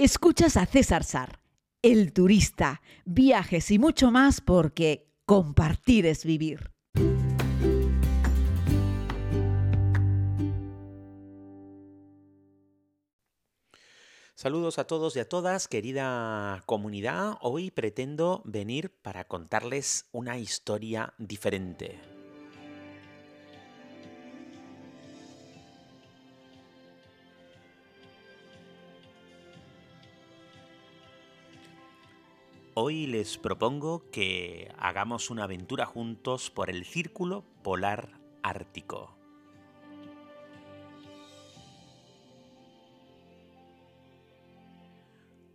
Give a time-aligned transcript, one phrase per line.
[0.00, 1.40] Escuchas a César Sar,
[1.82, 6.70] el turista, viajes y mucho más porque compartir es vivir.
[14.36, 17.32] Saludos a todos y a todas, querida comunidad.
[17.40, 22.17] Hoy pretendo venir para contarles una historia diferente.
[32.80, 39.17] Hoy les propongo que hagamos una aventura juntos por el Círculo Polar Ártico.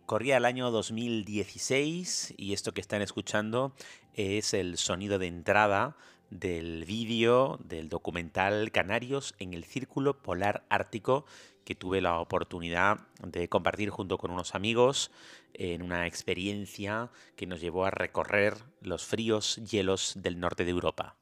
[0.06, 3.74] Corría el año 2016 y esto que están escuchando
[4.12, 5.96] es el sonido de entrada
[6.28, 11.24] del vídeo del documental Canarios en el Círculo Polar Ártico
[11.64, 15.10] que tuve la oportunidad de compartir junto con unos amigos
[15.54, 21.16] en una experiencia que nos llevó a recorrer los fríos hielos del norte de Europa.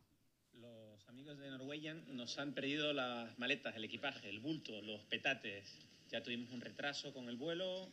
[0.55, 5.79] Los amigos de Norwegian nos han perdido las maletas, el equipaje, el bulto, los petates.
[6.11, 7.89] Ya tuvimos un retraso con el vuelo,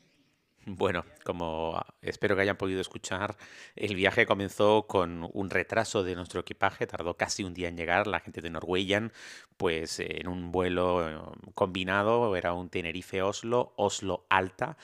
[0.75, 3.37] bueno, como espero que hayan podido escuchar,
[3.75, 8.07] el viaje comenzó con un retraso de nuestro equipaje, tardó casi un día en llegar,
[8.07, 9.11] la gente de Norwegian,
[9.57, 11.17] pues en un vuelo eh,
[11.53, 14.77] combinado, era un Tenerife-Oslo, Oslo-Alta,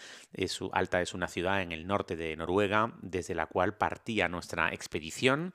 [0.71, 5.53] Alta es una ciudad en el norte de Noruega, desde la cual partía nuestra expedición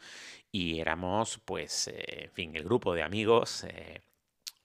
[0.53, 3.65] y éramos, pues, eh, en fin, el grupo de amigos.
[3.65, 4.01] Eh,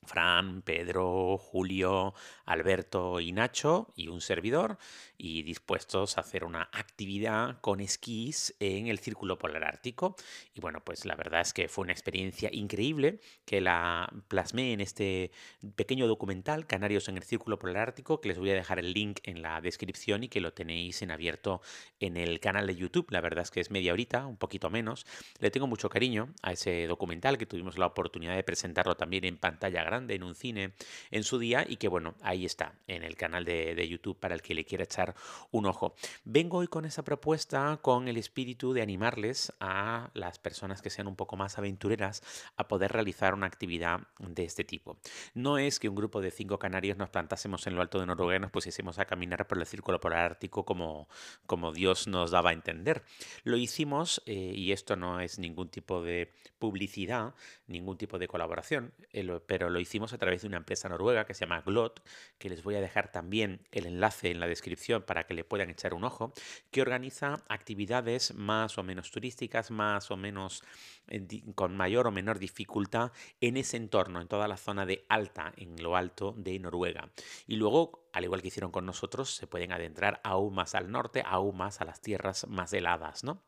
[0.05, 2.13] Fran, Pedro, Julio,
[2.45, 4.77] Alberto y Nacho y un servidor
[5.17, 10.15] y dispuestos a hacer una actividad con esquís en el Círculo Polar Ártico.
[10.53, 14.81] Y bueno, pues la verdad es que fue una experiencia increíble que la plasmé en
[14.81, 15.31] este
[15.75, 19.19] pequeño documental, Canarios en el Círculo Polar Ártico, que les voy a dejar el link
[19.23, 21.61] en la descripción y que lo tenéis en abierto
[21.99, 23.07] en el canal de YouTube.
[23.11, 25.05] La verdad es que es media horita, un poquito menos.
[25.39, 29.37] Le tengo mucho cariño a ese documental que tuvimos la oportunidad de presentarlo también en
[29.37, 30.73] pantalla grande, en un cine
[31.11, 34.41] en su día y que bueno, ahí está, en el canal de, YouTube para el
[34.41, 35.15] que le quiera echar
[35.51, 35.95] un ojo.
[36.23, 41.07] Vengo hoy con esa propuesta con el espíritu de animarles a las personas que sean
[41.07, 42.23] un poco más aventureras
[42.57, 44.97] a poder realizar una actividad de este tipo.
[45.33, 48.37] No es que un grupo de cinco canarios nos plantásemos en lo alto de Noruega
[48.37, 51.07] y nos pusiésemos a caminar por el círculo polar ártico como,
[51.45, 53.03] como Dios nos daba a entender.
[53.43, 57.35] Lo hicimos, eh, y esto no es ningún tipo de publicidad,
[57.67, 61.33] ningún tipo de colaboración, eh, pero lo hicimos a través de una empresa noruega que
[61.33, 62.03] se llama Glot,
[62.37, 65.69] que les voy a dejar también el enlace en la descripción para que le puedan
[65.69, 66.33] echar un ojo,
[66.71, 70.63] que organiza actividades más o menos turísticas, más o menos
[71.07, 71.25] eh,
[71.55, 75.81] con mayor o menor dificultad en ese entorno, en toda la zona de alta, en
[75.81, 77.09] lo alto de Noruega.
[77.47, 81.23] Y luego, al igual que hicieron con nosotros, se pueden adentrar aún más al norte,
[81.25, 83.43] aún más a las tierras más heladas, ¿no?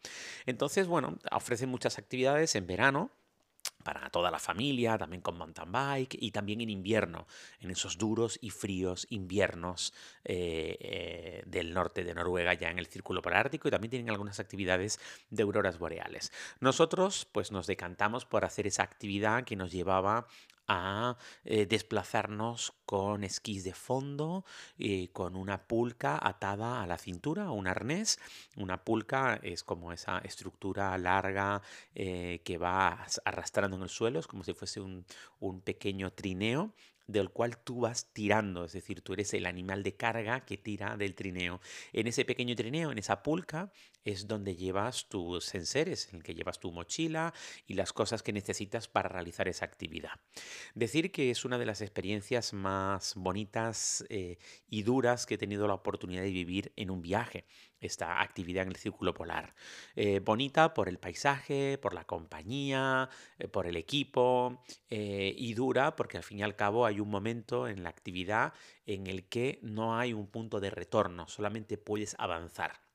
[0.46, 3.12] Entonces, bueno, ofrecen muchas actividades en verano,
[3.88, 7.26] para toda la familia, también con mountain bike y también en invierno,
[7.62, 9.94] en esos duros y fríos inviernos
[10.26, 14.10] eh, eh, del norte de Noruega, ya en el Círculo Polar Ártico, y también tienen
[14.10, 15.00] algunas actividades
[15.30, 16.34] de auroras boreales.
[16.60, 20.28] Nosotros pues nos decantamos por hacer esa actividad que nos llevaba
[20.68, 24.46] a eh, desplazarnos con esquís de fondo,
[24.78, 28.20] y con una pulca atada a la cintura, un arnés.
[28.56, 31.62] Una pulca es como esa estructura larga
[31.96, 35.06] eh, que va arrastrando en el suelo, es como si fuese un,
[35.40, 36.74] un pequeño trineo
[37.08, 40.98] del cual tú vas tirando, es decir, tú eres el animal de carga que tira
[40.98, 41.62] del trineo.
[41.94, 43.72] En ese pequeño trineo, en esa pulca,
[44.08, 47.34] es donde llevas tus enseres, en el que llevas tu mochila
[47.66, 50.12] y las cosas que necesitas para realizar esa actividad.
[50.76, 54.38] Decir que es una de las experiencias más bonitas eh,
[54.70, 57.46] y duras que he tenido la oportunidad de vivir en un viaje
[57.80, 59.54] esta actividad en el círculo polar.
[59.96, 66.18] Eh, bonita por el paisaje, por la compañía, eh, por el equipo y dura porque
[66.18, 68.54] al fin y al cabo hay un momento en la actividad
[68.86, 72.88] en el que no hay un punto de retorno, solamente puedes avanzar.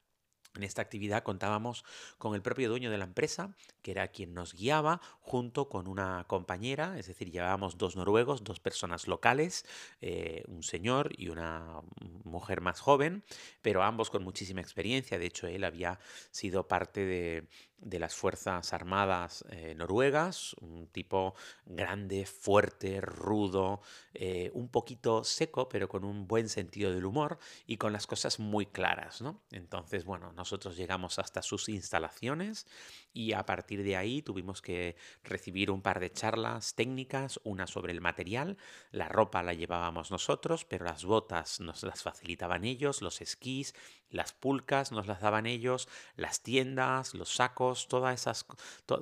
[0.55, 1.83] En esta actividad contábamos
[2.19, 6.27] con el propio dueño de la empresa, que era quien nos guiaba, junto con una
[6.29, 9.65] compañera, es decir, llevábamos dos noruegos, dos personas locales,
[10.03, 11.81] eh, un señor y una
[12.25, 13.25] mujer más joven,
[13.63, 15.19] pero ambos con muchísima experiencia.
[15.19, 15.99] De hecho, él había
[16.31, 17.49] sido parte de,
[17.83, 21.35] de las Fuerzas Armadas eh, noruegas, un tipo
[21.67, 23.81] grande, fuerte, rudo,
[24.15, 28.39] eh, un poquito seco, pero con un buen sentido del humor y con las cosas
[28.39, 29.21] muy claras.
[29.21, 29.43] ¿no?
[29.51, 32.67] Entonces, bueno, nosotros llegamos hasta sus instalaciones
[33.13, 37.93] y a partir de ahí tuvimos que recibir un par de charlas técnicas, una sobre
[37.93, 38.57] el material,
[38.91, 43.75] la ropa la llevábamos nosotros, pero las botas nos las facilitaban ellos, los esquís,
[44.13, 48.47] las pulcas nos las daban ellos, las tiendas, los sacos, todas esas...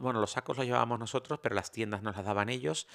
[0.00, 2.86] bueno, los sacos los llevábamos nosotros, pero las tiendas nos las daban ellos.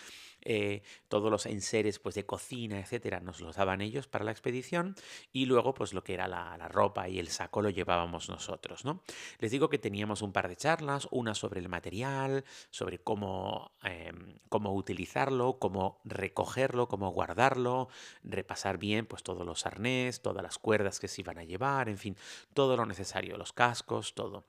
[0.45, 4.95] Eh, todos los enseres pues, de cocina, etcétera, nos los daban ellos para la expedición.
[5.31, 8.85] Y luego, pues lo que era la, ropa y el saco lo llevábamos nosotros.
[8.85, 9.03] ¿no?
[9.39, 14.39] Les digo que teníamos un par de charlas, una sobre el material, sobre cómo, em,
[14.49, 17.89] cómo utilizarlo, cómo recogerlo, cómo guardarlo,
[18.23, 21.97] repasar bien pues, todos los arnés, todas las cuerdas que se iban a llevar, en
[21.97, 22.15] fin
[22.53, 24.45] todo lo necesario, los cascos, todo.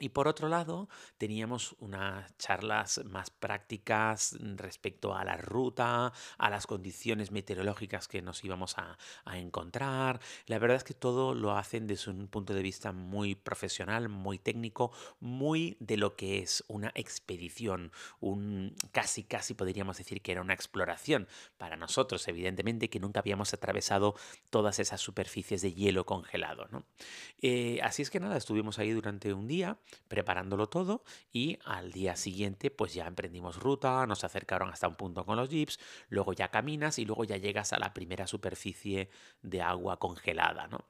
[0.00, 0.88] Y por otro lado,
[1.18, 8.42] teníamos unas charlas más prácticas respecto a la ruta, a las condiciones meteorológicas que nos
[8.42, 8.96] íbamos a,
[9.30, 10.20] encontrar.
[10.46, 14.38] La verdad es que todo lo hacen desde un punto de vista muy profesional, muy
[14.38, 14.90] técnico,
[15.20, 20.54] muy de lo que es una expedición, un casi casi podríamos decir que era una
[20.54, 21.28] exploración
[21.58, 24.14] para nosotros, evidentemente que nunca habíamos atravesado
[24.50, 26.68] todas esas superficies de hielo congelado.
[27.40, 29.78] Eh, así es que nada, estuvimos ahí durante un día
[30.08, 35.24] preparándolo todo y al día siguiente pues ya emprendimos ruta, nos acercaron hasta un punto
[35.24, 35.78] con los jeeps,
[36.08, 39.10] luego ya caminas y luego ya llegas a la primera superficie
[39.42, 40.86] de agua congelada, ¿no?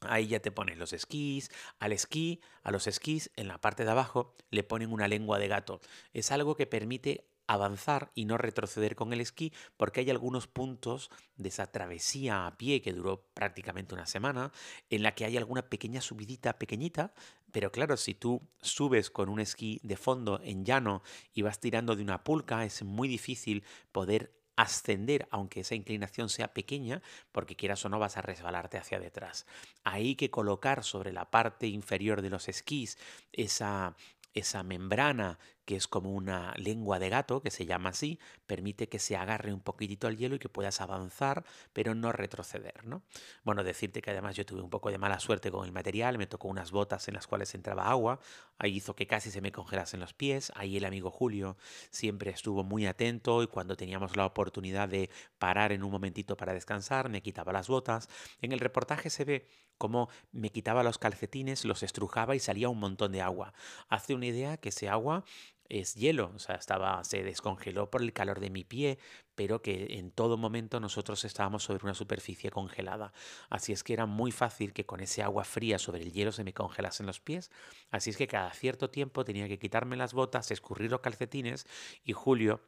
[0.00, 1.50] Ahí ya te pones los esquís.
[1.78, 5.48] Al esquí, a los esquís, en la parte de abajo, le ponen una lengua de
[5.48, 5.80] gato.
[6.14, 11.10] Es algo que permite avanzar y no retroceder con el esquí porque hay algunos puntos
[11.36, 14.52] de esa travesía a pie que duró prácticamente una semana
[14.88, 17.12] en la que hay alguna pequeña subidita pequeñita
[17.52, 21.02] pero claro, si tú subes con un esquí de fondo en llano
[21.32, 26.52] y vas tirando de una pulca, es muy difícil poder ascender, aunque esa inclinación sea
[26.52, 27.02] pequeña,
[27.32, 29.46] porque quieras o no vas a resbalarte hacia detrás.
[29.84, 32.98] Hay que colocar sobre la parte inferior de los esquís
[33.32, 33.96] esa,
[34.34, 38.98] esa membrana que es como una lengua de gato, que se llama así, permite que
[38.98, 43.04] se agarre un poquitito al hielo y que puedas avanzar, pero no retroceder, ¿no?
[43.44, 46.26] Bueno, decirte que además yo tuve un poco de mala suerte con el material, me
[46.26, 48.18] tocó unas botas en las cuales entraba agua,
[48.58, 51.56] ahí hizo que casi se me congelasen los pies, ahí el amigo Julio
[51.90, 56.52] siempre estuvo muy atento y cuando teníamos la oportunidad de parar en un momentito para
[56.52, 58.08] descansar, me quitaba las botas.
[58.40, 59.46] En el reportaje se ve
[59.80, 63.54] cómo me quitaba los calcetines, los estrujaba y salía un montón de agua.
[63.88, 65.24] Hace una idea que ese agua
[65.70, 68.98] es hielo, o sea, estaba, se descongeló por el calor de mi pie,
[69.34, 73.14] pero que en todo momento nosotros estábamos sobre una superficie congelada.
[73.48, 76.44] Así es que era muy fácil que con ese agua fría sobre el hielo se
[76.44, 77.50] me congelasen los pies.
[77.90, 81.66] Así es que cada cierto tiempo tenía que quitarme las botas, escurrir los calcetines
[82.04, 82.60] y Julio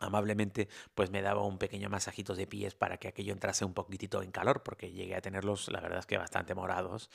[0.00, 4.22] amablemente pues me daba un pequeño masajito de pies para que aquello entrase un poquitito
[4.22, 7.10] en calor porque llegué a tenerlos la verdad es que bastante morados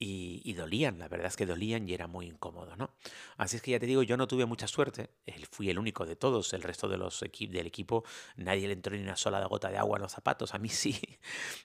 [0.00, 2.94] y, dolían, la verdad es que dolían y era muy incómodo, ¿no?
[3.36, 5.10] Así es que ya te digo, yo no tuve mucha suerte,
[5.50, 8.04] fui el único de todos, el resto de los del equipo,
[8.36, 11.00] nadie le entró ni una sola gota de agua en los zapatos, a mí sí,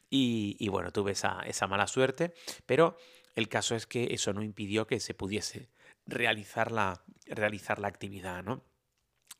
[0.10, 2.34] y, bueno, tuve esa, esa mala suerte,
[2.66, 2.98] pero
[3.36, 5.69] el caso es que eso no impidió que se pudiese
[6.06, 8.64] realizar la, realizar la actividad, ¿no?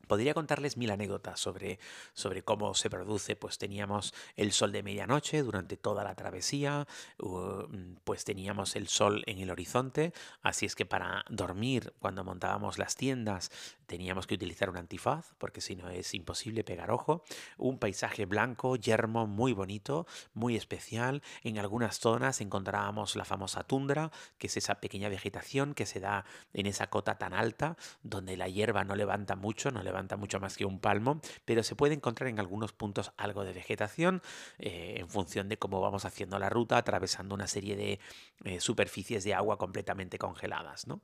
[0.06, 1.78] Podría contarles mil anécdotas sobre,
[2.12, 6.86] sobre cómo se produce, pues teníamos el sol de medianoche durante toda la travesía,
[7.18, 10.12] mm, pues teníamos el sol en el horizonte,
[10.42, 13.50] así es que para dormir cuando montábamos las tiendas
[13.86, 17.24] teníamos que utilizar un antifaz, porque si no es imposible pegar ojo,
[17.58, 24.10] un paisaje blanco, yermo, muy bonito, muy especial, en algunas zonas encontrábamos la famosa tundra,
[24.38, 28.48] que es esa pequeña vegetación que se da en esa cota tan alta, donde la
[28.48, 32.28] hierba no levanta mucho, no levanta mucho más que un palmo, pero se puede encontrar
[32.28, 34.22] en algunos puntos algo de vegetación
[34.58, 38.00] eh, en función de cómo vamos haciendo la ruta, atravesando una serie de
[38.44, 40.86] eh, superficies de agua completamente congeladas.
[40.86, 41.00] ¿no?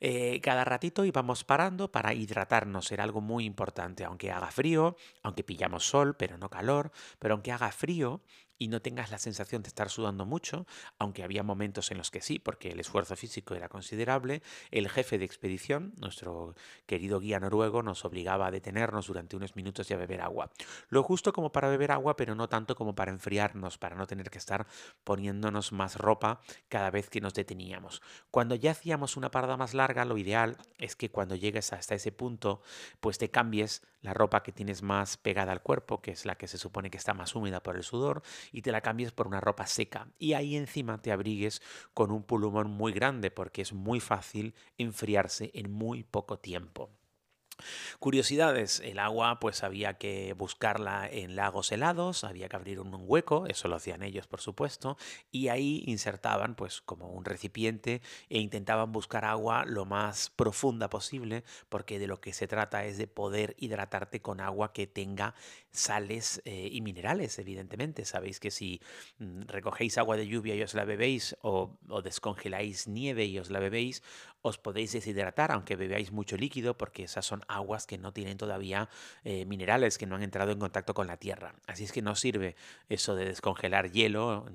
[0.00, 5.44] Eh, cada ratito íbamos parando para hidratarnos, era algo muy importante, aunque haga frío, aunque
[5.44, 8.22] pillamos sol, pero no calor, pero aunque haga frío,
[8.58, 10.66] y no tengas la sensación de estar sudando mucho,
[10.98, 15.18] aunque había momentos en los que sí, porque el esfuerzo físico era considerable, el jefe
[15.18, 16.54] de expedición, nuestro
[16.86, 20.50] querido guía noruego, nos obligaba a detenernos durante unos minutos y a beber agua.
[20.88, 24.30] Lo justo como para beber agua, pero no tanto como para enfriarnos, para no tener
[24.30, 24.66] que estar
[25.04, 28.02] poniéndonos más ropa cada vez que nos deteníamos.
[28.30, 32.12] Cuando ya hacíamos una parada más larga, lo ideal es que cuando llegues hasta ese
[32.12, 32.62] punto,
[33.00, 36.48] pues te cambies la ropa que tienes más pegada al cuerpo, que es la que
[36.48, 38.22] se supone que está más húmeda por el sudor,
[38.52, 40.08] y te la cambies por una ropa seca.
[40.18, 41.60] Y ahí encima te abrigues
[41.92, 46.95] con un pulmón muy grande, porque es muy fácil enfriarse en muy poco tiempo.
[47.98, 53.46] Curiosidades, el agua pues había que buscarla en lagos helados, había que abrir un hueco,
[53.46, 54.96] eso lo hacían ellos por supuesto,
[55.30, 61.44] y ahí insertaban pues como un recipiente e intentaban buscar agua lo más profunda posible,
[61.68, 65.34] porque de lo que se trata es de poder hidratarte con agua que tenga
[65.76, 68.04] sales eh, y minerales, evidentemente.
[68.04, 68.80] Sabéis que si
[69.18, 73.60] mm, recogéis agua de lluvia y os la bebéis o, descongeláis nieve y os la
[73.60, 74.02] bebéis,
[74.42, 78.88] os podéis deshidratar aunque bebáis mucho líquido porque esas son aguas que no tienen todavía
[79.24, 81.54] eh, minerales, que no han entrado en contacto con la tierra.
[81.66, 82.56] Así es que no sirve
[82.88, 84.46] eso de descongelar hielo,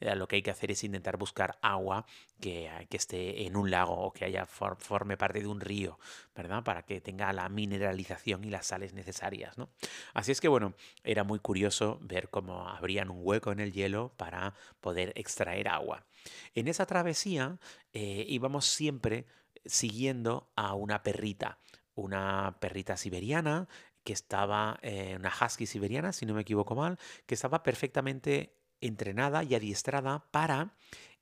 [0.00, 2.06] eh, lo que hay que hacer es intentar buscar agua
[2.40, 5.98] que, que esté en un lago o que haya forme parte de un río,
[6.34, 6.62] ¿verdad?
[6.64, 9.70] Para que tenga la mineralización y las sales necesarias, ¿no?
[10.14, 14.12] Así es que bueno, era muy curioso ver cómo abrían un hueco en el hielo
[14.16, 16.06] para poder extraer agua.
[16.54, 17.58] En esa travesía
[17.92, 19.26] eh, íbamos siempre
[19.64, 21.58] siguiendo a una perrita,
[21.94, 23.68] una perrita siberiana
[24.04, 29.42] que estaba, eh, una husky siberiana, si no me equivoco mal, que estaba perfectamente entrenada
[29.42, 30.74] y adiestrada para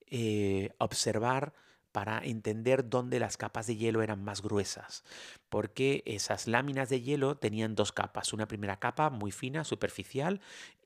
[0.08, 1.52] eh, observar
[1.92, 5.02] para entender dónde las capas de hielo eran más gruesas,
[5.48, 10.40] porque esas láminas de hielo tenían dos capas, una primera capa muy fina, superficial,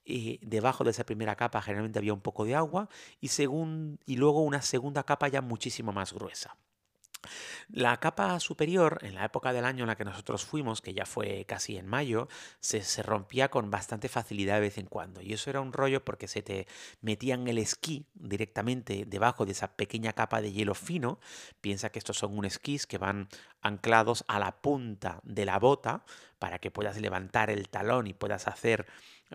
[0.04, 2.88] y debajo de esa primera capa generalmente había un poco de agua
[3.20, 6.56] y luego una segunda capa ya muchísimo más gruesa.
[7.68, 11.06] La capa superior, en la época del año en la que nosotros fuimos, que ya
[11.06, 12.28] fue casi en mayo,
[12.60, 15.20] se, rompía con bastante facilidad de vez en cuando.
[15.20, 16.66] Y eso era un rollo porque se te
[17.00, 21.20] metían el esquí directamente debajo de esa pequeña capa de hielo fino.
[21.60, 23.28] Piensa que estos son un esquís que van
[23.60, 26.04] anclados a la punta de la bota
[26.38, 28.86] para que puedas levantar el talón y puedas hacer,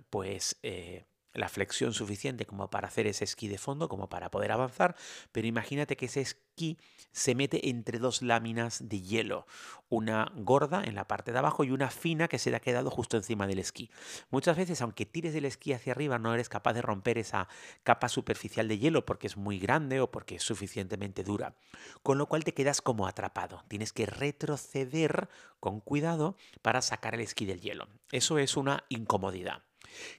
[0.10, 0.58] pues...
[0.64, 4.96] Eh, la flexión suficiente como para hacer ese esquí de fondo, como para poder avanzar,
[5.32, 6.78] pero imagínate que ese esquí
[7.12, 9.46] se mete entre dos láminas de hielo,
[9.90, 12.90] una gorda en la parte de abajo y una fina que se le ha quedado
[12.90, 13.90] justo encima del esquí.
[14.32, 17.48] Muchas veces, aunque tires el esquí hacia arriba, no eres capaz de romper esa
[17.84, 21.56] capa superficial de hielo porque es muy grande o porque es suficientemente dura,
[22.04, 23.64] con lo cual te quedas como atrapado.
[23.68, 27.88] Tienes que retroceder con cuidado para sacar el esquí del hielo.
[28.12, 29.64] Eso es una incomodidad.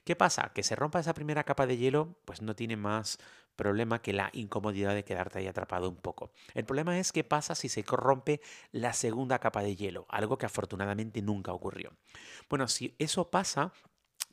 [0.03, 0.51] ¿Qué pasa?
[0.53, 3.19] Que se rompa esa primera capa de hielo, pues no tiene más
[3.55, 6.31] problema que la incomodidad de quedarte ahí atrapado un poco.
[6.53, 8.39] El problema es qué pasa si se corrompe
[8.71, 11.91] la segunda capa de hielo, algo que afortunadamente nunca ocurrió.
[12.49, 13.73] Bueno, si eso pasa,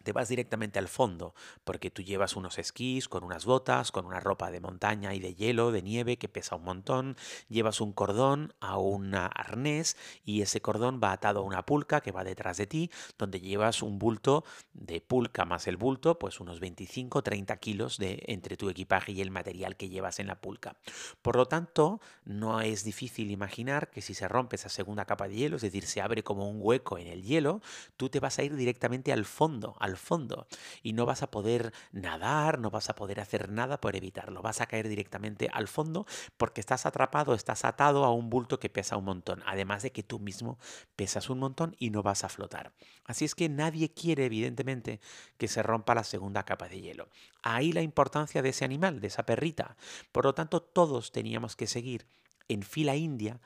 [0.04, 1.34] te vas directamente al fondo,
[1.64, 5.34] porque tú llevas unos esquís con unas botas, con una ropa de montaña y de
[5.34, 7.16] hielo, de nieve, que pesa un montón,
[7.48, 12.12] llevas un cordón a un arnés y ese cordón va atado a una pulca que
[12.12, 16.60] va detrás de ti, donde llevas un bulto de pulca más el bulto, pues unos
[16.60, 20.76] 25-30 kilos de, entre tu equipaje y el material que llevas en la pulca.
[21.22, 25.36] Por lo tanto, no es difícil imaginar que si se rompe esa segunda capa de
[25.36, 27.62] hielo, es decir, se abre como un hueco en el hielo,
[27.96, 30.46] tú te vas a ir directamente al fondo, al fondo
[30.82, 34.60] y no vas a poder nadar, no vas a poder hacer nada por evitarlo, vas
[34.60, 38.96] a caer directamente al fondo porque estás atrapado, estás atado a un bulto que pesa
[38.96, 40.58] un montón, además de que tú mismo
[40.96, 42.72] pesas un montón y no vas a flotar.
[43.04, 45.00] Así es que nadie quiere, evidentemente,
[45.36, 47.08] que se rompa la segunda capa de hielo.
[47.42, 49.76] Ahí la importancia de ese animal, de esa perrita.
[50.12, 52.06] Por lo tanto, todos teníamos que seguir
[52.48, 53.40] en fila india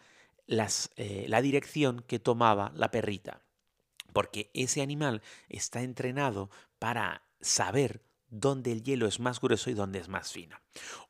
[0.47, 3.43] las, eh, la dirección que tomaba la perrita
[4.12, 9.99] porque ese animal está entrenado para saber dónde el hielo es más grueso y dónde
[9.99, 10.57] es más fino.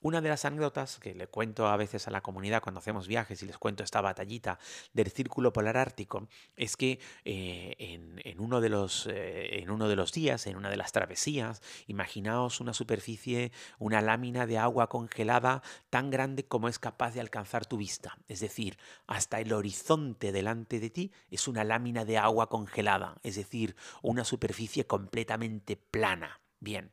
[0.01, 3.43] Una de las anécdotas que le cuento a veces a la comunidad cuando hacemos viajes
[3.43, 4.59] y les cuento esta batallita
[4.93, 9.97] del círculo polar ártico es que eh, en, uno de los, eh, en uno de
[9.97, 15.63] los días, en una de las travesías, imaginaos una superficie, una lámina de agua congelada
[15.91, 18.19] tan grande como es capaz de alcanzar tu vista.
[18.29, 23.37] Es decir, hasta el horizonte delante de ti es una lámina de agua congelada, es
[23.37, 26.41] decir, una superficie completamente plana.
[26.61, 26.91] Bien,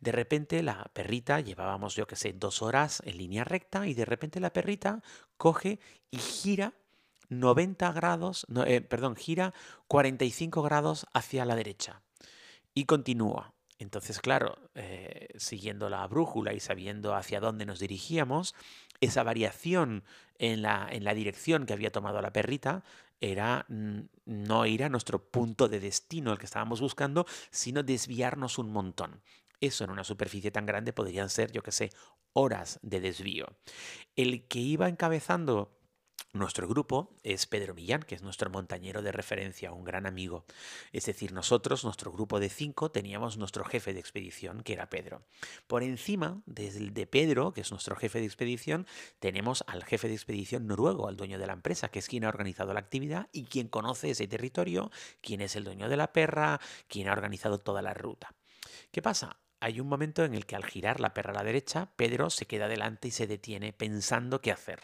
[0.00, 4.04] de repente la perrita, llevábamos yo que sé, dos horas en línea recta y de
[4.04, 5.02] repente la perrita
[5.36, 5.78] coge
[6.10, 6.74] y gira
[7.28, 9.54] 90 grados, eh, gira
[9.86, 12.02] 45 grados hacia la derecha
[12.74, 13.54] y continúa.
[13.78, 18.54] Entonces, claro, eh, siguiendo la brújula y sabiendo hacia dónde nos dirigíamos,
[19.00, 20.04] esa variación
[20.38, 22.84] en la, en la dirección que había tomado la perrita
[23.20, 28.70] era no ir a nuestro punto de destino, el que estábamos buscando, sino desviarnos un
[28.70, 29.22] montón.
[29.60, 31.90] Eso en una superficie tan grande podrían ser, yo qué sé,
[32.32, 33.46] horas de desvío.
[34.16, 35.73] El que iba encabezando
[36.34, 40.44] nuestro grupo es Pedro Millán, que es nuestro montañero de referencia, un gran amigo.
[40.90, 45.22] Es decir, nosotros, nuestro grupo de cinco, teníamos nuestro jefe de expedición, que era Pedro.
[45.68, 48.84] Por encima de Pedro, que es nuestro jefe de expedición,
[49.20, 52.30] tenemos al jefe de expedición noruego, al dueño de la empresa, que es quien ha
[52.30, 54.90] organizado la actividad y quien conoce ese territorio,
[55.20, 58.34] quien es el dueño de la perra, quien ha organizado toda la ruta.
[58.90, 59.38] ¿Qué pasa?
[59.60, 62.46] Hay un momento en el que al girar la perra a la derecha, Pedro se
[62.46, 64.80] queda delante y se detiene pensando qué hacer.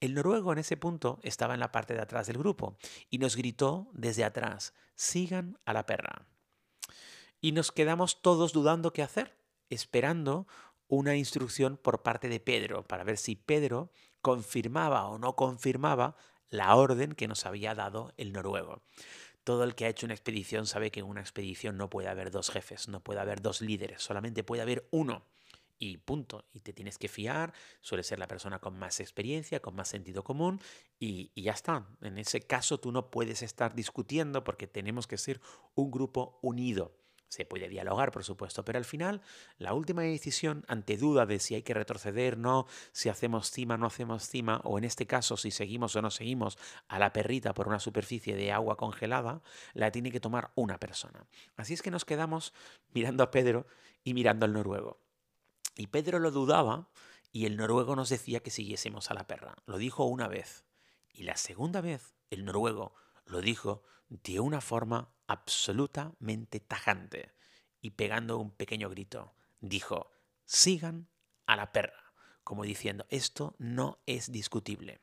[0.00, 2.76] El noruego en ese punto estaba en la parte de atrás del grupo
[3.08, 6.26] y nos gritó desde atrás, sigan a la perra.
[7.40, 9.36] Y nos quedamos todos dudando qué hacer,
[9.70, 10.46] esperando
[10.88, 16.16] una instrucción por parte de Pedro para ver si Pedro confirmaba o no confirmaba
[16.48, 18.82] la orden que nos había dado el noruego.
[19.44, 22.30] Todo el que ha hecho una expedición sabe que en una expedición no puede haber
[22.30, 25.24] dos jefes, no puede haber dos líderes, solamente puede haber uno
[25.80, 26.44] y punto.
[26.52, 30.22] Y te tienes que fiar, suele ser la persona con más experiencia, con más sentido
[30.22, 30.60] común
[31.00, 31.88] y, ya está.
[32.02, 35.40] En ese caso tú no puedes estar discutiendo porque tenemos que ser
[35.74, 36.94] un grupo unido.
[37.28, 39.22] Se puede dialogar, por supuesto, pero al final
[39.56, 43.86] la última decisión, ante duda de si hay que retroceder, no, si hacemos cima, no
[43.86, 46.58] hacemos cima, o en este caso si seguimos o no seguimos
[46.88, 49.42] a la perrita por una superficie de agua congelada,
[49.74, 51.24] la tiene que tomar una persona.
[51.56, 52.52] Así es que nos quedamos
[52.92, 53.64] mirando a Pedro
[54.02, 54.98] y mirando al noruego.
[55.80, 56.90] Y Pedro lo dudaba
[57.32, 59.56] y el noruego nos decía que siguiésemos a la perra.
[59.64, 60.66] Lo dijo una vez.
[61.10, 62.94] Y la segunda vez el noruego
[63.24, 67.32] lo dijo de una forma absolutamente tajante
[67.80, 69.32] y pegando un pequeño grito.
[69.62, 70.12] Dijo,
[70.44, 71.08] sigan
[71.46, 72.12] a la perra,
[72.44, 75.00] como diciendo, esto no es discutible.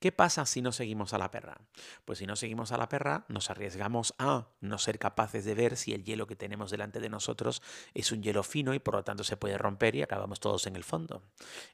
[0.00, 1.60] ¿Qué pasa si no seguimos a la perra?
[2.04, 5.76] Pues si no seguimos a la perra, nos arriesgamos a no ser capaces de ver
[5.76, 7.62] si el hielo que tenemos delante de nosotros
[7.94, 10.76] es un hielo fino y por lo tanto se puede romper y acabamos todos en
[10.76, 11.24] el fondo.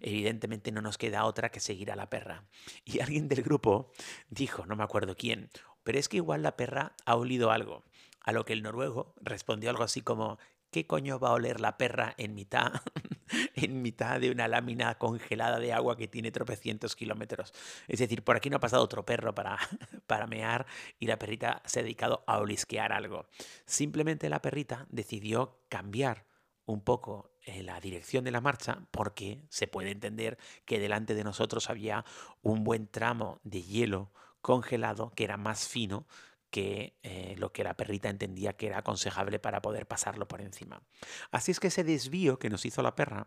[0.00, 2.44] Evidentemente no nos queda otra que seguir a la perra.
[2.86, 3.92] Y alguien del grupo
[4.30, 5.50] dijo, no me acuerdo quién,
[5.82, 7.84] pero es que igual la perra ha olido algo.
[8.20, 10.38] A lo que el noruego respondió algo así como,
[10.74, 12.72] ¿qué coño va a oler la perra en mitad,
[13.54, 17.54] en mitad de una lámina congelada de agua que tiene tropecientos kilómetros?
[17.86, 19.56] Es decir, por aquí no ha pasado otro perro para,
[20.08, 20.66] para mear
[20.98, 23.28] y la perrita se ha dedicado a olisquear algo.
[23.66, 26.26] Simplemente la perrita decidió cambiar
[26.66, 31.22] un poco eh, la dirección de la marcha porque se puede entender que delante de
[31.22, 32.04] nosotros había
[32.42, 36.08] un buen tramo de hielo congelado que era más fino
[36.54, 40.84] que eh, lo que la perrita entendía que era aconsejable para poder pasarlo por encima.
[41.32, 43.26] Así es que ese desvío que nos hizo la perra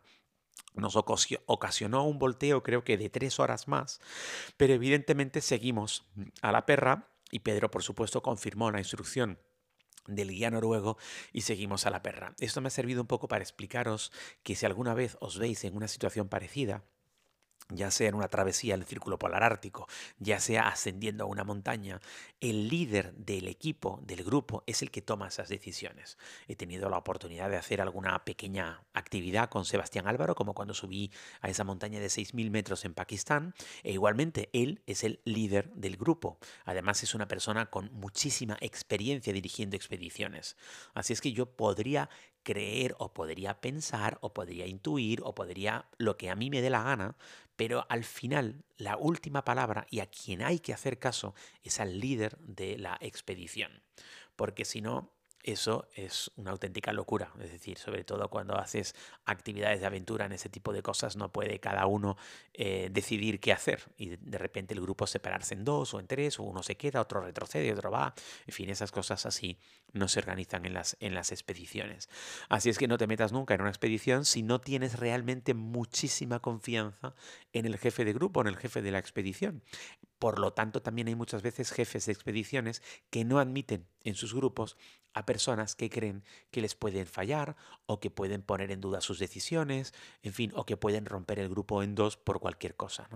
[0.75, 3.99] nos ocasionó un volteo creo que de tres horas más,
[4.55, 6.05] pero evidentemente seguimos
[6.41, 9.41] a la perra y Pedro por supuesto confirmó la instrucción
[10.05, 10.97] del guía noruego
[11.33, 12.33] y seguimos a la perra.
[12.39, 15.75] Esto me ha servido un poco para explicaros que si alguna vez os veis en
[15.75, 16.85] una situación parecida,
[17.69, 19.87] ya sea en una travesía el círculo polar ártico,
[20.19, 21.99] ya sea ascendiendo a una montaña,
[22.39, 26.17] el líder del equipo, del grupo, es el que toma esas decisiones.
[26.47, 31.11] He tenido la oportunidad de hacer alguna pequeña actividad con Sebastián Álvaro, como cuando subí
[31.41, 33.53] a esa montaña de 6.000 metros en Pakistán,
[33.83, 36.37] e igualmente él es el líder del grupo.
[36.65, 40.57] Además es una persona con muchísima experiencia dirigiendo expediciones.
[40.93, 42.09] Así es que yo podría
[42.47, 46.69] creer o podría pensar o podría intuir o podría lo que a mí me dé
[46.69, 47.17] la gana,
[47.57, 51.99] pero al final la última palabra y a quien hay que hacer caso es al
[51.99, 53.81] líder de la expedición,
[54.37, 55.11] porque si no,
[55.47, 57.31] eso es una auténtica locura.
[57.41, 61.31] Es decir, sobre todo cuando haces actividades de aventura en ese tipo de cosas, no
[61.31, 62.17] puede cada uno
[62.53, 66.39] eh, decidir qué hacer y de repente el grupo separarse en dos o en tres,
[66.39, 68.13] o uno se queda, otro retrocede, otro va.
[68.45, 69.57] En fin, esas cosas así
[69.93, 72.09] no se organizan en las, en las expediciones.
[72.49, 76.39] Así es que no te metas nunca en una expedición si no tienes realmente muchísima
[76.39, 77.15] confianza
[77.53, 79.63] en el jefe de grupo, en el jefe de la expedición.
[80.19, 84.33] Por lo tanto, también hay muchas veces jefes de expediciones que no admiten en sus
[84.33, 84.77] grupos
[85.13, 89.19] a personas que creen que les pueden fallar o que pueden poner en duda sus
[89.19, 93.09] decisiones, en fin, o que pueden romper el grupo en dos por cualquier cosa.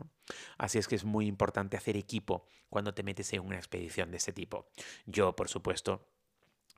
[0.57, 4.17] Así es que es muy importante hacer equipo cuando te metes en una expedición de
[4.17, 4.67] este tipo.
[5.05, 6.07] Yo, por supuesto,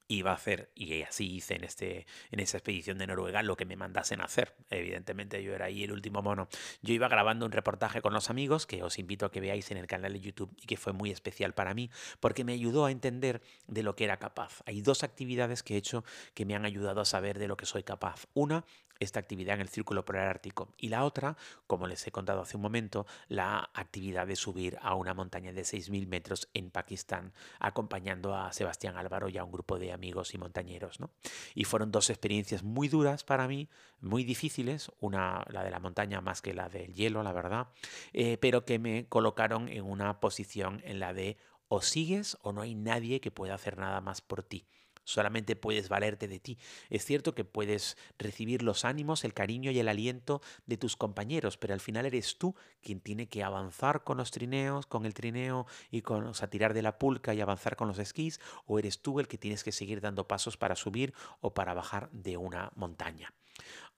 [0.07, 3.65] iba a hacer, y así hice en, este, en esa expedición de Noruega, lo que
[3.65, 4.55] me mandasen a hacer.
[4.69, 6.47] Evidentemente yo era ahí el último mono.
[6.81, 9.77] Yo iba grabando un reportaje con los amigos, que os invito a que veáis en
[9.77, 11.89] el canal de YouTube y que fue muy especial para mí,
[12.19, 14.61] porque me ayudó a entender de lo que era capaz.
[14.65, 17.65] Hay dos actividades que he hecho que me han ayudado a saber de lo que
[17.65, 18.27] soy capaz.
[18.33, 18.65] Una
[18.99, 20.73] esta actividad en el Círculo Polar Ártico.
[20.77, 24.95] Y la otra, como les he contado hace un momento, la actividad de subir a
[24.95, 29.79] una montaña de 6.000 metros en Pakistán, acompañando a Sebastián Álvaro y a un grupo
[29.79, 30.99] de amigos y montañeros.
[30.99, 31.12] ¿no?
[31.56, 36.21] Y fueron dos experiencias muy duras para mí, muy difíciles, una la de la montaña
[36.21, 37.67] más que la del hielo, la verdad,
[38.12, 42.62] eh, pero que me colocaron en una posición en la de o sigues o no
[42.62, 44.67] hay nadie que pueda hacer nada más por ti
[45.03, 46.57] solamente puedes valerte de ti.
[46.89, 51.57] Es cierto que puedes recibir los ánimos, el cariño y el aliento de tus compañeros,
[51.57, 55.65] pero al final eres tú quien tiene que avanzar con los trineos, con el trineo
[55.91, 59.01] y con, o sea, tirar de la pulca y avanzar con los esquís, o eres
[59.01, 62.71] tú el que tienes que seguir dando pasos para subir o para bajar de una
[62.75, 63.33] montaña.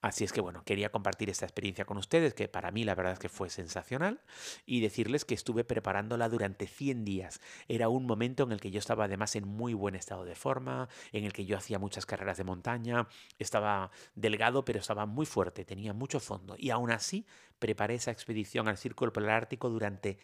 [0.02, 3.14] Así es que bueno, quería compartir esta experiencia con ustedes, que para mí la verdad
[3.14, 4.20] es que fue sensacional,
[4.64, 7.40] y decirles que estuve preparándola durante 100 días.
[7.66, 10.88] Era un momento en el que yo estaba además en muy buen estado de forma,
[11.12, 15.64] en el que yo hacía muchas carreras de montaña, estaba delgado pero estaba muy fuerte,
[15.64, 17.26] tenía mucho fondo, y aún así
[17.58, 20.18] preparé esa expedición al Círculo Polar Ártico durante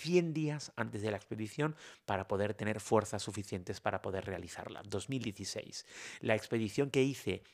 [0.00, 4.82] 100 días antes de la expedición para poder tener fuerzas suficientes para poder realizarla.
[4.84, 5.86] 2016.
[6.20, 7.44] La expedición que hice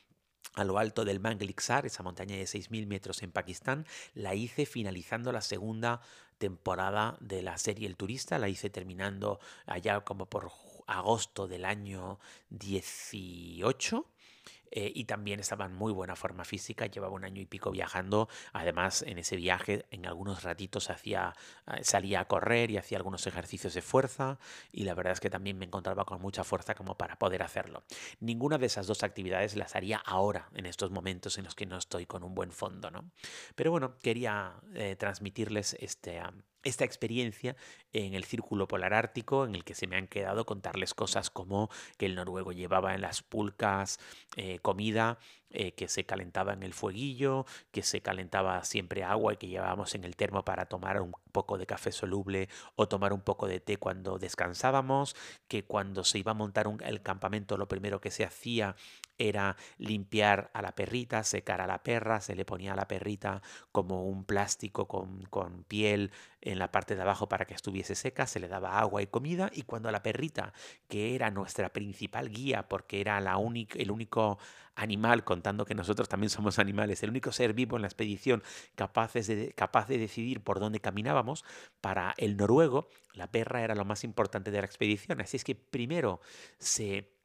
[0.55, 5.31] a lo alto del Manglixar, esa montaña de 6.000 metros en Pakistán, la hice finalizando
[5.31, 6.01] la segunda
[6.37, 10.51] temporada de la serie El Turista, la hice terminando allá como por
[10.87, 14.05] agosto del año 18
[14.71, 18.29] eh, y también estaba en muy buena forma física, llevaba un año y pico viajando,
[18.53, 21.33] además en ese viaje en algunos ratitos hacía,
[21.67, 24.39] eh, salía a correr y hacía algunos ejercicios de fuerza
[24.71, 27.83] y la verdad es que también me encontraba con mucha fuerza como para poder hacerlo.
[28.19, 31.77] Ninguna de esas dos actividades las haría ahora, en estos momentos en los que no
[31.77, 33.11] estoy con un buen fondo, ¿no?
[33.55, 36.21] Pero bueno, quería eh, transmitirles este,
[36.63, 37.55] esta experiencia
[37.93, 41.69] en el círculo polar ártico en el que se me han quedado contarles cosas como
[41.97, 43.99] que el noruego llevaba en las pulcas
[44.35, 45.19] eh, comida
[45.51, 49.95] eh, que se calentaba en el fueguillo, que se calentaba siempre agua y que llevábamos
[49.95, 53.59] en el termo para tomar un poco de café soluble o tomar un poco de
[53.59, 55.15] té cuando descansábamos,
[55.47, 58.75] que cuando se iba a montar el campamento lo primero que se hacía
[59.17, 63.41] era limpiar a la perrita, secar a la perra, se le ponía a la perrita
[63.71, 68.27] como un plástico con, con piel en la parte de abajo para que estuviese seca,
[68.27, 70.53] se le daba agua y comida y cuando la perrita,
[70.87, 73.37] que era nuestra principal guía porque era la
[73.75, 74.37] el único
[74.75, 78.43] animal, contando que nosotros también somos animales, el único ser vivo en la expedición
[78.75, 81.45] capaces de, capaz de decidir por dónde caminábamos,
[81.79, 85.21] para el noruego la perra era lo más importante de la expedición.
[85.21, 86.19] Así es que primero
[86.57, 87.18] se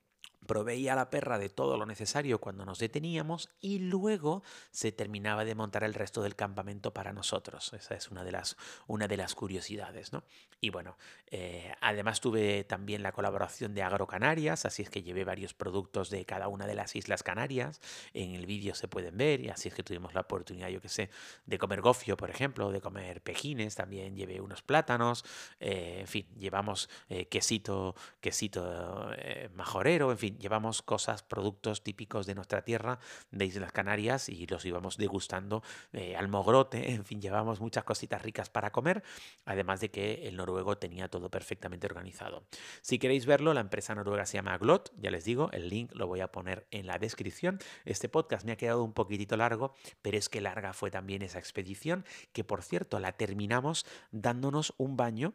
[0.47, 5.45] proveía a la perra de todo lo necesario cuando nos deteníamos y luego se terminaba
[5.45, 7.73] de montar el resto del campamento para nosotros.
[7.73, 10.13] Esa es una de las, una de las curiosidades.
[10.13, 10.25] ¿no?
[10.65, 10.97] Y bueno,
[11.31, 16.25] eh, además tuve también la colaboración de Agrocanarias, así es que llevé varios productos de
[16.25, 17.83] cada una de las Islas Canarias.
[18.15, 20.89] En el vídeo se pueden ver y así es que tuvimos la oportunidad, yo que
[20.89, 21.11] sé,
[21.45, 25.25] de comer gofio, por ejemplo, de comer pejines, también llevé unos plátanos,
[25.61, 29.11] eh, en fin, llevamos eh, quesito, quesito
[29.55, 32.99] majorero, en fin, llevamos cosas, productos típicos de nuestra tierra,
[33.31, 38.23] de Islas Canarias, y los íbamos degustando eh, al mogrote, en fin, llevamos muchas cositas
[38.23, 39.03] ricas para comer,
[39.45, 42.45] además de que el noruego tenía todo perfectamente organizado.
[42.83, 46.07] Si queréis verlo, la empresa noruega se llama Glot, ya les digo, el link lo
[46.07, 47.59] voy a poner en la descripción.
[47.85, 51.39] Este podcast me ha quedado un poquitito largo, pero es que larga fue también esa
[51.39, 55.35] expedición, que por cierto la terminamos dándonos un baño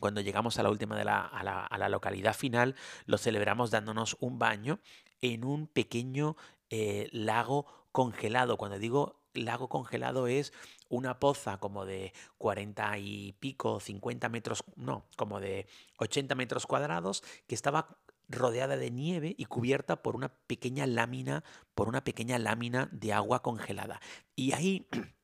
[0.00, 2.74] cuando llegamos a la última de la, a, la, localidad final,
[3.06, 4.80] lo celebramos dándonos un baño
[5.20, 6.36] en un pequeño
[6.70, 8.56] eh, lago congelado.
[8.56, 10.52] Cuando digo lago congelado es
[10.88, 15.66] una poza como de 40 y pico, 50 metros, no, como de
[15.98, 21.88] 80 metros cuadrados, que estaba rodeada de nieve y cubierta por una pequeña lámina, por
[21.88, 24.00] una pequeña lámina de agua congelada.
[24.34, 24.88] Y ahí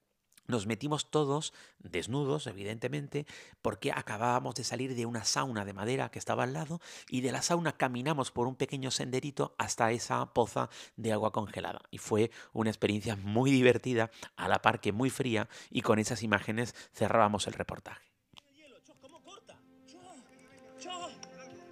[0.47, 3.27] nos metimos todos, desnudos, evidentemente,
[3.61, 7.33] porque acabábamos de salir de una sauna de madera que estaba al lado y de
[7.33, 11.81] la sauna caminamos por un pequeño senderito hasta esa poza de agua congelada.
[11.91, 16.23] Y fue una experiencia muy divertida, a la par que muy fría, y con esas
[16.23, 18.13] imágenes cerrábamos el reportaje.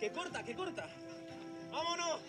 [0.00, 0.88] ¡Que corta, que corta!
[1.70, 2.20] ¡Vámonos!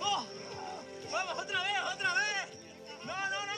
[0.00, 0.26] ¡Oh!
[1.12, 2.64] ¡Vamos otra vez, otra vez!
[3.06, 3.12] No,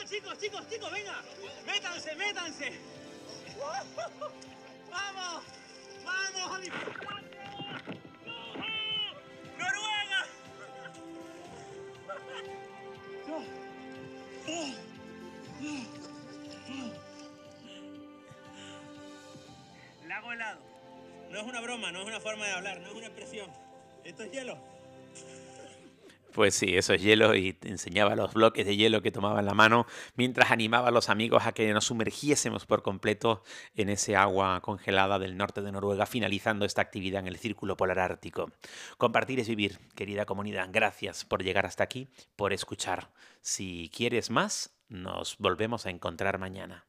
[0.09, 1.21] chicos, chicos, chicos, venga.
[1.65, 2.71] Métanse, métanse.
[4.89, 5.43] Vamos,
[6.03, 6.59] vamos a
[9.57, 10.25] ¡Noruega!
[20.07, 20.61] Lago helado.
[21.29, 23.51] No es una broma, no es una forma de hablar, no es una expresión.
[24.03, 24.76] Esto es hielo.
[26.37, 29.55] Pues sí, eso es hielo y enseñaba los bloques de hielo que tomaba en la
[29.55, 33.41] mano mientras animaba a los amigos a que nos sumergiésemos por completo
[33.73, 37.97] en ese agua congelada del norte de Noruega, finalizando esta actividad en el Círculo Polar
[37.97, 38.51] Ártico.
[38.99, 40.69] Compartir es vivir, querida comunidad.
[40.71, 43.09] Gracias por llegar hasta aquí, por escuchar.
[43.41, 46.86] Si quieres más, nos volvemos a encontrar mañana.